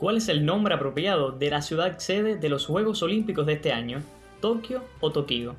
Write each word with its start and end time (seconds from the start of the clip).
¿Cuál 0.00 0.16
es 0.16 0.30
el 0.30 0.46
nombre 0.46 0.72
apropiado 0.72 1.30
de 1.30 1.50
la 1.50 1.60
ciudad 1.60 1.98
sede 1.98 2.36
de 2.36 2.48
los 2.48 2.64
Juegos 2.64 3.02
Olímpicos 3.02 3.44
de 3.44 3.52
este 3.52 3.70
año? 3.70 4.02
¿Tokio 4.40 4.82
o 5.00 5.12
Tokio? 5.12 5.56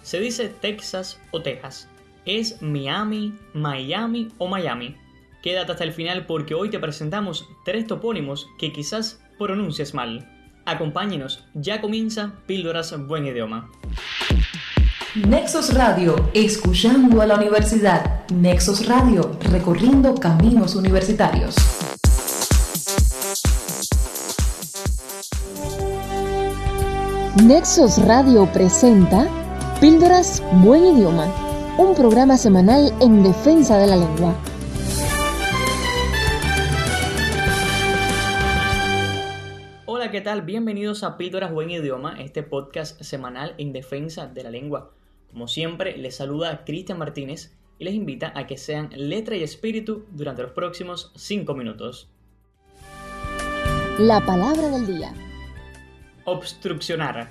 Se 0.00 0.18
dice 0.18 0.48
Texas 0.48 1.20
o 1.30 1.42
Texas. 1.42 1.90
¿Es 2.24 2.62
Miami, 2.62 3.34
Miami 3.52 4.30
o 4.38 4.48
Miami? 4.48 4.96
Quédate 5.42 5.72
hasta 5.72 5.84
el 5.84 5.92
final 5.92 6.24
porque 6.24 6.54
hoy 6.54 6.70
te 6.70 6.78
presentamos 6.78 7.46
tres 7.66 7.86
topónimos 7.86 8.48
que 8.58 8.72
quizás 8.72 9.22
pronuncies 9.38 9.92
mal. 9.92 10.26
Acompáñenos, 10.64 11.44
ya 11.52 11.82
comienza 11.82 12.32
Píldoras 12.46 12.96
Buen 13.06 13.26
Idioma. 13.26 13.70
Nexos 15.14 15.74
Radio, 15.74 16.30
escuchando 16.32 17.20
a 17.20 17.26
la 17.26 17.34
universidad. 17.34 18.26
Nexos 18.30 18.86
Radio, 18.86 19.36
recorriendo 19.50 20.14
caminos 20.14 20.76
universitarios. 20.76 21.56
Nexos 27.40 27.96
Radio 28.04 28.46
presenta 28.52 29.26
Píldoras 29.80 30.42
Buen 30.62 30.84
Idioma, 30.84 31.32
un 31.78 31.94
programa 31.94 32.36
semanal 32.36 32.92
en 33.00 33.22
defensa 33.22 33.78
de 33.78 33.86
la 33.86 33.96
lengua. 33.96 34.36
Hola, 39.86 40.10
¿qué 40.10 40.20
tal? 40.20 40.42
Bienvenidos 40.42 41.02
a 41.04 41.16
Píldoras 41.16 41.54
Buen 41.54 41.70
Idioma, 41.70 42.20
este 42.20 42.42
podcast 42.42 43.00
semanal 43.00 43.54
en 43.56 43.72
defensa 43.72 44.26
de 44.26 44.42
la 44.42 44.50
lengua. 44.50 44.92
Como 45.30 45.48
siempre, 45.48 45.96
les 45.96 46.14
saluda 46.14 46.66
Cristian 46.66 46.98
Martínez 46.98 47.56
y 47.78 47.84
les 47.84 47.94
invita 47.94 48.34
a 48.36 48.46
que 48.46 48.58
sean 48.58 48.90
letra 48.94 49.36
y 49.36 49.42
espíritu 49.42 50.04
durante 50.10 50.42
los 50.42 50.52
próximos 50.52 51.12
5 51.16 51.54
minutos. 51.54 52.10
La 53.98 54.20
palabra 54.20 54.68
del 54.68 54.86
día. 54.86 55.14
Obstruccionar. 56.24 57.30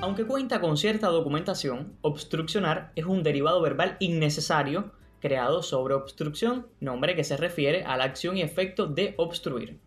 Aunque 0.00 0.24
cuenta 0.24 0.60
con 0.60 0.76
cierta 0.76 1.08
documentación, 1.08 1.96
obstruccionar 2.00 2.92
es 2.96 3.04
un 3.04 3.22
derivado 3.22 3.60
verbal 3.60 3.96
innecesario 4.00 4.92
creado 5.20 5.62
sobre 5.62 5.94
obstrucción, 5.94 6.66
nombre 6.80 7.14
que 7.14 7.22
se 7.22 7.36
refiere 7.36 7.84
a 7.84 7.96
la 7.96 8.04
acción 8.04 8.36
y 8.36 8.42
efecto 8.42 8.86
de 8.86 9.14
obstruir. 9.18 9.78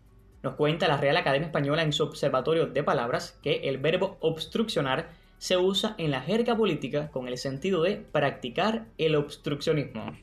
Nos 0.42 0.54
cuenta 0.54 0.88
la 0.88 0.96
Real 0.96 1.16
Academia 1.16 1.46
Española 1.46 1.82
en 1.82 1.92
su 1.92 2.04
Observatorio 2.04 2.66
de 2.66 2.82
Palabras 2.82 3.38
que 3.42 3.68
el 3.68 3.78
verbo 3.78 4.16
obstruccionar 4.20 5.10
se 5.38 5.56
usa 5.56 5.96
en 5.98 6.12
la 6.12 6.22
jerga 6.22 6.56
política 6.56 7.10
con 7.10 7.28
el 7.28 7.36
sentido 7.38 7.82
de 7.82 7.96
practicar 7.96 8.86
el 8.98 9.16
obstruccionismo. 9.16 10.16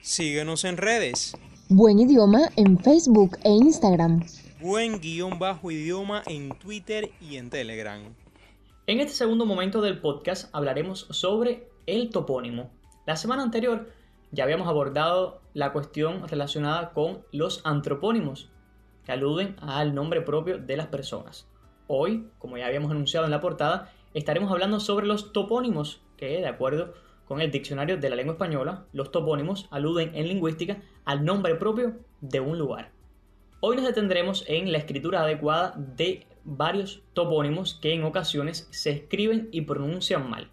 Síguenos 0.00 0.64
en 0.64 0.76
redes. 0.76 1.36
Buen 1.72 2.00
idioma 2.00 2.48
en 2.56 2.80
Facebook 2.80 3.38
e 3.44 3.50
Instagram. 3.50 4.24
Buen 4.60 5.00
guion 5.00 5.38
bajo 5.38 5.70
idioma 5.70 6.20
en 6.26 6.48
Twitter 6.58 7.12
y 7.20 7.36
en 7.36 7.48
Telegram. 7.48 8.02
En 8.88 8.98
este 8.98 9.12
segundo 9.14 9.46
momento 9.46 9.80
del 9.80 10.00
podcast 10.00 10.52
hablaremos 10.52 11.06
sobre 11.10 11.68
el 11.86 12.10
topónimo. 12.10 12.72
La 13.06 13.14
semana 13.14 13.44
anterior 13.44 13.88
ya 14.32 14.42
habíamos 14.42 14.66
abordado 14.66 15.42
la 15.54 15.72
cuestión 15.72 16.26
relacionada 16.26 16.90
con 16.90 17.24
los 17.30 17.64
antropónimos, 17.64 18.50
que 19.04 19.12
aluden 19.12 19.54
al 19.60 19.94
nombre 19.94 20.22
propio 20.22 20.58
de 20.58 20.76
las 20.76 20.88
personas. 20.88 21.46
Hoy, 21.86 22.26
como 22.40 22.58
ya 22.58 22.66
habíamos 22.66 22.90
anunciado 22.90 23.26
en 23.26 23.30
la 23.30 23.40
portada, 23.40 23.92
estaremos 24.12 24.50
hablando 24.50 24.80
sobre 24.80 25.06
los 25.06 25.32
topónimos, 25.32 26.02
que 26.16 26.40
de 26.40 26.48
acuerdo 26.48 26.94
con 27.30 27.40
el 27.40 27.52
diccionario 27.52 27.96
de 27.96 28.10
la 28.10 28.16
lengua 28.16 28.32
española, 28.32 28.86
los 28.92 29.12
topónimos 29.12 29.68
aluden 29.70 30.10
en 30.16 30.26
lingüística 30.26 30.82
al 31.04 31.24
nombre 31.24 31.54
propio 31.54 31.94
de 32.20 32.40
un 32.40 32.58
lugar. 32.58 32.90
Hoy 33.60 33.76
nos 33.76 33.86
detendremos 33.86 34.44
en 34.48 34.72
la 34.72 34.78
escritura 34.78 35.22
adecuada 35.22 35.72
de 35.76 36.26
varios 36.42 37.04
topónimos 37.12 37.78
que 37.80 37.92
en 37.92 38.02
ocasiones 38.02 38.66
se 38.72 38.90
escriben 38.90 39.48
y 39.52 39.60
pronuncian 39.60 40.28
mal. 40.28 40.50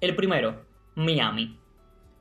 El 0.00 0.14
primero, 0.14 0.62
Miami. 0.94 1.58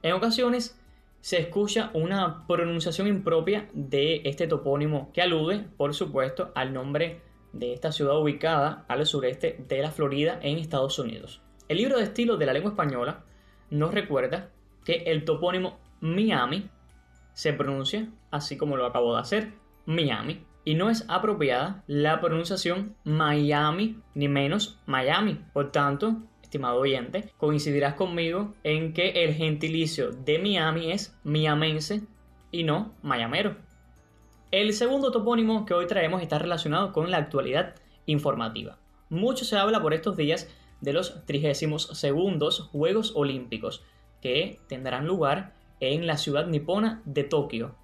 En 0.02 0.14
ocasiones 0.14 0.82
se 1.22 1.38
escucha 1.40 1.92
una 1.94 2.48
pronunciación 2.48 3.08
impropia 3.08 3.70
de 3.76 4.22
este 4.26 4.48
topónimo 4.48 5.12
que 5.14 5.22
alude, 5.22 5.68
por 5.78 5.94
supuesto, 5.94 6.52
al 6.56 6.74
nombre 6.74 7.22
de 7.54 7.74
esta 7.74 7.92
ciudad 7.92 8.20
ubicada 8.20 8.86
al 8.88 9.06
sureste 9.06 9.64
de 9.68 9.84
la 9.84 9.92
Florida 9.92 10.40
en 10.42 10.58
Estados 10.58 10.98
Unidos. 10.98 11.44
El 11.68 11.78
libro 11.78 11.98
de 11.98 12.06
estilo 12.06 12.38
de 12.38 12.48
la 12.48 12.54
lengua 12.54 12.72
española 12.72 13.24
nos 13.70 13.94
recuerda 13.94 14.50
que 14.86 15.04
el 15.08 15.26
topónimo 15.26 15.80
Miami 16.00 16.70
se 17.34 17.54
pronuncia 17.54 18.08
así 18.32 18.58
como 18.58 18.78
lo 18.78 18.86
acabo 18.86 19.14
de 19.14 19.22
hacer, 19.22 19.54
Miami, 19.86 20.44
y 20.66 20.76
no 20.76 20.90
es 20.90 21.06
apropiada 21.08 21.84
la 21.88 22.20
pronunciación 22.20 22.96
Miami 23.04 24.02
ni 24.16 24.28
menos 24.28 24.80
Miami. 24.86 25.40
Por 25.54 25.72
tanto, 25.72 26.18
estimado 26.42 26.80
oyente, 26.80 27.32
coincidirás 27.38 27.94
conmigo 27.94 28.54
en 28.64 28.94
que 28.94 29.24
el 29.24 29.34
gentilicio 29.34 30.12
de 30.12 30.40
Miami 30.40 30.92
es 30.92 31.18
miamense 31.24 32.02
y 32.52 32.64
no 32.64 32.94
mayamero. 33.02 33.58
El 34.52 34.74
segundo 34.74 35.12
topónimo 35.12 35.66
que 35.66 35.74
hoy 35.74 35.88
traemos 35.88 36.22
está 36.22 36.40
relacionado 36.40 36.94
con 36.94 37.12
la 37.12 37.18
actualidad 37.18 37.76
informativa. 38.06 38.78
Mucho 39.10 39.46
se 39.46 39.58
habla 39.58 39.82
por 39.82 39.94
estos 39.94 40.16
días 40.16 40.50
de 40.82 40.94
los 40.94 41.26
32 41.26 42.62
Juegos 42.72 43.14
Olímpicos, 43.16 43.84
que 44.22 44.60
tendrán 44.68 45.08
lugar 45.08 45.56
en 45.80 46.08
la 46.08 46.18
ciudad 46.18 46.48
nipona 46.48 47.02
de 47.06 47.24
Tokio. 47.24 47.76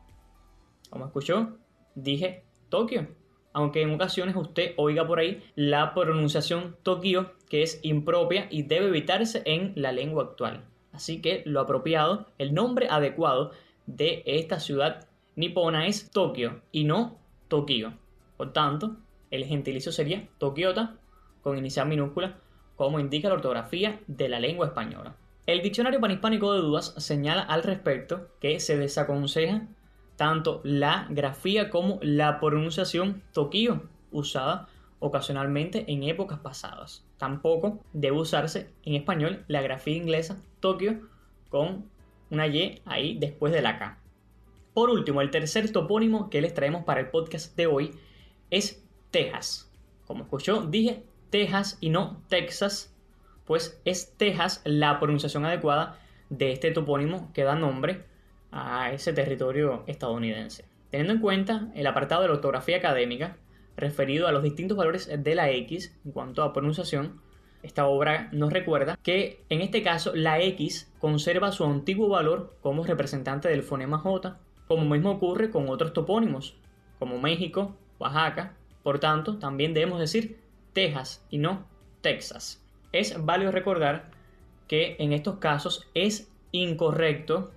Como 0.90 1.06
escuchó, 1.06 1.58
dije 1.96 2.44
Tokio, 2.70 3.08
aunque 3.54 3.82
en 3.82 3.94
ocasiones 3.94 4.36
usted 4.36 4.74
oiga 4.78 5.06
por 5.06 5.20
ahí 5.20 5.44
la 5.56 5.94
pronunciación 5.94 6.76
Tokio, 6.84 7.34
que 7.50 7.64
es 7.64 7.80
impropia 7.84 8.48
y 8.50 8.64
debe 8.64 8.88
evitarse 8.88 9.44
en 9.46 9.74
la 9.76 9.92
lengua 9.92 10.24
actual. 10.24 10.66
Así 10.92 11.22
que 11.22 11.44
lo 11.46 11.60
apropiado, 11.60 12.28
el 12.38 12.54
nombre 12.54 12.88
adecuado 12.90 13.52
de 13.86 14.24
esta 14.26 14.60
ciudad 14.60 15.08
nipona 15.36 15.88
es 15.88 16.12
Tokio 16.12 16.62
y 16.72 16.84
no 16.84 17.20
Tokio. 17.48 17.94
Por 18.38 18.54
tanto, 18.54 18.98
el 19.32 19.46
gentilicio 19.46 19.92
sería 19.92 20.28
Tokiota 20.38 20.98
con 21.42 21.58
inicial 21.58 21.88
minúscula 21.88 22.40
como 22.76 23.00
indica 23.00 23.30
la 23.30 23.36
ortografía 23.36 24.00
de 24.08 24.30
la 24.30 24.40
lengua 24.40 24.68
española. 24.68 25.16
El 25.46 25.62
diccionario 25.62 26.00
panhispánico 26.00 26.54
de 26.54 26.62
dudas 26.62 26.94
señala 26.98 27.42
al 27.42 27.64
respecto 27.64 28.30
que 28.40 28.60
se 28.60 28.78
desaconseja 28.78 29.68
tanto 30.16 30.62
la 30.64 31.08
grafía 31.10 31.70
como 31.70 32.00
la 32.02 32.40
pronunciación 32.40 33.24
Tokio, 33.34 33.90
usada 34.12 34.68
ocasionalmente 35.00 35.84
en 35.92 36.04
épocas 36.04 36.40
pasadas. 36.40 37.06
Tampoco 37.18 37.84
debe 37.92 38.18
usarse 38.18 38.70
en 38.84 38.96
español 38.96 39.44
la 39.48 39.62
grafía 39.62 39.98
inglesa 39.98 40.42
Tokio 40.62 41.02
con 41.50 41.90
una 42.30 42.48
Y 42.48 42.82
ahí 42.86 43.18
después 43.20 43.52
de 43.52 43.62
la 43.62 43.78
K. 43.78 44.00
Por 44.74 44.90
último, 44.90 45.22
el 45.22 45.30
tercer 45.30 45.72
topónimo 45.72 46.30
que 46.30 46.42
les 46.42 46.54
traemos 46.54 46.84
para 46.84 47.02
el 47.02 47.10
podcast 47.10 47.56
de 47.58 47.68
hoy 47.68 47.92
es 48.50 48.84
Texas. 49.12 49.72
Como 50.08 50.24
escuchó, 50.24 50.62
dije 50.62 51.04
Texas 51.34 51.80
y 51.82 51.90
no 51.90 52.22
Texas, 52.30 52.96
pues 53.46 53.82
es 53.86 54.16
Texas 54.18 54.62
la 54.66 55.00
pronunciación 55.00 55.44
adecuada 55.48 55.98
de 56.30 56.52
este 56.52 56.70
topónimo 56.70 57.32
que 57.34 57.44
da 57.44 57.56
nombre 57.56 58.04
a 58.52 58.92
ese 58.92 59.14
territorio 59.14 59.84
estadounidense. 59.88 60.66
Teniendo 60.92 61.14
en 61.14 61.22
cuenta 61.22 61.72
el 61.74 61.88
apartado 61.88 62.22
de 62.22 62.28
la 62.28 62.36
ortografía 62.36 62.78
académica 62.78 63.38
referido 63.76 64.28
a 64.28 64.32
los 64.32 64.44
distintos 64.44 64.78
valores 64.78 65.10
de 65.12 65.34
la 65.34 65.50
X 65.50 66.00
en 66.06 66.12
cuanto 66.12 66.44
a 66.44 66.54
pronunciación, 66.54 67.20
esta 67.64 67.88
obra 67.88 68.30
nos 68.32 68.54
recuerda 68.54 69.00
que 69.02 69.44
en 69.50 69.62
este 69.62 69.82
caso 69.82 70.16
la 70.16 70.40
X 70.40 70.94
conserva 71.00 71.52
su 71.52 71.66
antiguo 71.66 72.10
valor 72.10 72.58
como 72.62 72.84
representante 72.84 73.50
del 73.50 73.64
fonema 73.64 73.98
J, 73.98 74.38
como 74.68 74.86
mismo 74.86 75.10
ocurre 75.10 75.50
con 75.50 75.68
otros 75.68 75.94
topónimos, 75.94 76.58
como 77.00 77.20
México, 77.20 77.76
Oaxaca. 77.98 78.56
Por 78.84 79.00
tanto, 79.00 79.40
también 79.40 79.74
debemos 79.74 79.98
decir 79.98 80.43
Texas 80.74 81.26
y 81.30 81.38
no 81.38 81.66
Texas. 82.02 82.62
Es 82.92 83.24
válido 83.26 83.52
recordar 83.52 84.12
que 84.68 84.96
en 85.00 85.14
estos 85.14 85.38
casos 85.38 85.88
es 85.94 86.32
incorrecto, 86.52 87.52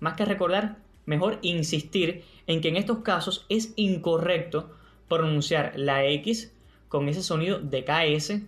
más 0.00 0.14
que 0.14 0.24
recordar, 0.24 0.78
mejor 1.06 1.38
insistir 1.42 2.24
en 2.46 2.60
que 2.60 2.68
en 2.68 2.76
estos 2.76 2.98
casos 2.98 3.46
es 3.48 3.72
incorrecto 3.76 4.70
pronunciar 5.08 5.72
la 5.76 6.04
X 6.06 6.54
con 6.88 7.08
ese 7.08 7.22
sonido 7.22 7.58
de 7.58 7.84
KS 7.84 8.40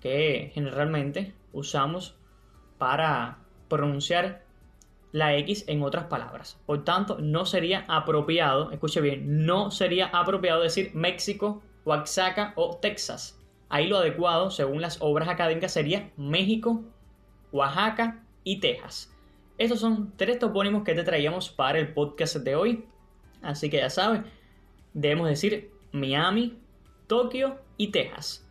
que 0.00 0.50
generalmente 0.54 1.34
usamos 1.52 2.14
para 2.78 3.38
pronunciar 3.68 4.44
la 5.12 5.36
X 5.36 5.64
en 5.66 5.82
otras 5.82 6.04
palabras. 6.04 6.58
Por 6.66 6.84
tanto, 6.84 7.18
no 7.20 7.46
sería 7.46 7.84
apropiado, 7.88 8.70
escuche 8.70 9.00
bien, 9.00 9.46
no 9.46 9.70
sería 9.70 10.06
apropiado 10.06 10.62
decir 10.62 10.90
México 10.94 11.62
Oaxaca 11.86 12.52
o 12.56 12.76
Texas. 12.76 13.38
Ahí 13.68 13.86
lo 13.86 13.98
adecuado, 13.98 14.50
según 14.50 14.82
las 14.82 14.98
obras 15.00 15.28
académicas, 15.28 15.72
sería 15.72 16.10
México, 16.16 16.84
Oaxaca 17.52 18.24
y 18.42 18.58
Texas. 18.58 19.14
Estos 19.56 19.80
son 19.80 20.12
tres 20.16 20.38
topónimos 20.40 20.82
que 20.82 20.94
te 20.94 21.04
traíamos 21.04 21.48
para 21.48 21.78
el 21.78 21.94
podcast 21.94 22.36
de 22.36 22.56
hoy. 22.56 22.84
así 23.40 23.70
que 23.70 23.78
ya 23.78 23.88
sabes, 23.88 24.22
debemos 24.92 25.28
decir 25.28 25.70
Miami, 25.92 26.58
Tokio 27.06 27.60
y 27.76 27.92
Texas. 27.92 28.44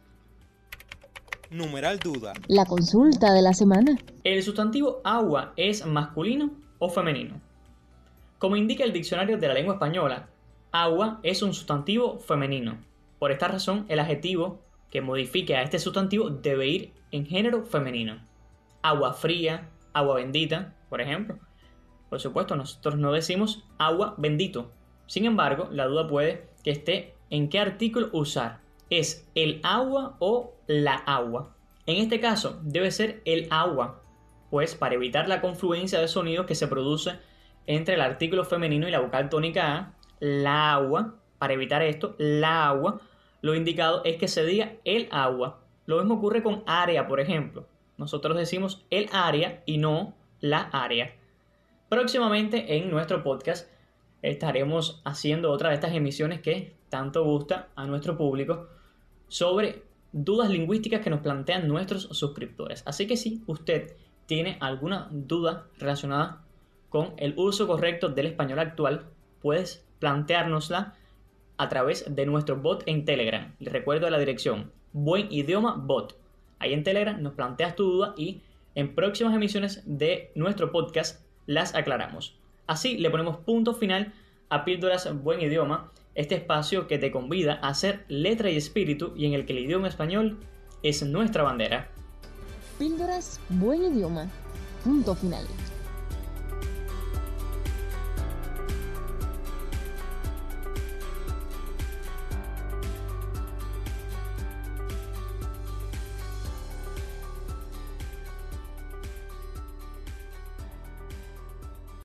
Numeral 1.52 2.00
duda. 2.00 2.34
La 2.48 2.66
consulta 2.66 3.34
de 3.34 3.42
la 3.42 3.54
semana. 3.54 3.98
¿El 4.24 4.42
sustantivo 4.44 5.02
agua 5.04 5.54
es 5.58 5.86
masculino 5.86 6.52
o 6.80 6.90
femenino? 6.90 7.42
Como 8.40 8.56
indica 8.56 8.84
el 8.84 8.94
diccionario 8.94 9.38
de 9.38 9.48
la 9.48 9.54
lengua 9.54 9.76
española, 9.76 10.30
agua 10.72 11.20
es 11.22 11.42
un 11.42 11.54
sustantivo 11.54 12.20
femenino. 12.20 12.78
Por 13.26 13.32
esta 13.32 13.48
razón, 13.48 13.88
el 13.90 13.98
adjetivo 13.98 14.62
que 14.92 15.02
modifique 15.02 15.56
a 15.56 15.64
este 15.64 15.80
sustantivo 15.80 16.30
debe 16.30 16.68
ir 16.68 16.94
en 17.10 17.26
género 17.26 17.66
femenino. 17.66 18.24
Agua 18.84 19.14
fría, 19.14 19.72
agua 19.94 20.18
bendita, 20.18 20.76
por 20.90 21.02
ejemplo. 21.02 21.40
Por 22.08 22.20
supuesto, 22.20 22.56
nosotros 22.56 23.00
no 23.00 23.12
decimos 23.12 23.66
agua 23.80 24.14
bendito. 24.20 24.72
Sin 25.08 25.26
embargo, 25.26 25.70
la 25.72 25.88
duda 25.88 26.08
puede 26.08 26.52
que 26.64 26.70
esté 26.70 27.16
en 27.32 27.50
qué 27.50 27.58
artículo 27.58 28.10
usar. 28.14 28.60
¿Es 28.92 29.28
el 29.34 29.60
agua 29.64 30.18
o 30.20 30.54
la 30.68 30.94
agua? 30.94 31.56
En 31.88 31.98
este 31.98 32.20
caso, 32.20 32.60
debe 32.62 32.92
ser 32.92 33.24
el 33.26 33.48
agua, 33.50 34.04
pues 34.52 34.76
para 34.76 34.94
evitar 34.94 35.28
la 35.28 35.42
confluencia 35.42 36.00
de 36.00 36.08
sonidos 36.08 36.46
que 36.46 36.54
se 36.54 36.68
produce 36.68 37.14
entre 37.66 37.96
el 37.96 38.02
artículo 38.02 38.44
femenino 38.46 38.88
y 38.88 38.92
la 38.92 39.00
vocal 39.00 39.30
tónica 39.30 39.76
A, 39.76 39.94
la 40.20 40.74
agua, 40.74 41.16
para 41.40 41.54
evitar 41.54 41.82
esto, 41.82 42.14
la 42.20 42.68
agua, 42.68 43.02
lo 43.46 43.54
indicado 43.54 44.02
es 44.06 44.18
que 44.18 44.28
se 44.28 44.44
diga 44.44 44.74
el 44.86 45.08
agua. 45.12 45.62
Lo 45.86 46.00
mismo 46.00 46.16
ocurre 46.16 46.42
con 46.42 46.64
área, 46.66 47.08
por 47.08 47.20
ejemplo. 47.20 47.68
Nosotros 47.96 48.36
decimos 48.36 48.88
el 48.90 49.08
área 49.12 49.62
y 49.68 49.78
no 49.78 50.16
la 50.40 50.62
área. 50.62 51.14
Próximamente 51.88 52.76
en 52.76 52.90
nuestro 52.90 53.22
podcast 53.22 53.70
estaremos 54.24 55.00
haciendo 55.06 55.52
otra 55.52 55.70
de 55.70 55.76
estas 55.76 55.94
emisiones 55.94 56.42
que 56.42 56.76
tanto 56.90 57.24
gusta 57.24 57.70
a 57.76 57.86
nuestro 57.86 58.18
público 58.18 58.68
sobre 59.28 59.84
dudas 60.12 60.50
lingüísticas 60.50 61.02
que 61.02 61.12
nos 61.12 61.20
plantean 61.20 61.68
nuestros 61.68 62.06
suscriptores. 62.14 62.82
Así 62.88 63.06
que 63.06 63.16
si 63.16 63.44
usted 63.46 63.96
tiene 64.26 64.58
alguna 64.60 65.08
duda 65.12 65.68
relacionada 65.78 66.42
con 66.90 67.14
el 67.18 67.36
uso 67.38 67.68
correcto 67.68 68.10
del 68.10 68.26
español 68.26 68.58
actual, 68.58 69.06
puedes 69.40 69.86
planteárnosla 70.00 70.96
a 71.58 71.70
través 71.70 72.06
de 72.14 72.26
nuestro 72.26 72.58
bot 72.58 72.84
en 72.86 73.06
Telegram. 73.06 73.54
Les 73.60 73.72
recuerdo 73.72 74.10
la 74.10 74.20
dirección 74.20 74.72
Buen 74.94 75.32
Idioma 75.32 75.76
Bot. 75.76 76.18
Ahí 76.60 76.74
en 76.74 76.84
Telegram 76.84 77.22
nos 77.22 77.34
planteas 77.34 77.76
tu 77.76 77.84
duda 77.84 78.14
y 78.18 78.42
en 78.76 78.94
próximas 78.96 79.34
emisiones 79.34 79.84
de 79.86 80.32
nuestro 80.36 80.72
podcast 80.72 81.26
las 81.46 81.76
aclaramos. 81.76 82.38
Así 82.68 82.98
le 82.98 83.10
ponemos 83.10 83.38
punto 83.38 83.74
final 83.74 84.14
a 84.50 84.66
Píldoras 84.66 85.10
Buen 85.24 85.42
Idioma, 85.42 85.92
este 86.14 86.36
espacio 86.36 86.88
que 86.88 86.98
te 86.98 87.12
convida 87.12 87.60
a 87.62 87.70
hacer 87.70 88.06
letra 88.08 88.50
y 88.50 88.58
espíritu 88.58 89.14
y 89.16 89.26
en 89.26 89.34
el 89.34 89.46
que 89.46 89.54
el 89.54 89.60
idioma 89.60 89.88
español 89.88 90.38
es 90.84 91.04
nuestra 91.04 91.44
bandera. 91.44 91.90
Píldoras 92.78 93.40
Buen 93.50 93.84
Idioma. 93.84 94.30
Punto 94.84 95.16
final. 95.16 95.46